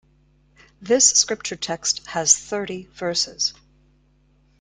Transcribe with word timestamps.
This 0.81 1.07
scripture 1.11 1.55
text 1.55 2.03
has 2.07 2.35
thirty 2.35 2.87
Verses. 2.95 3.53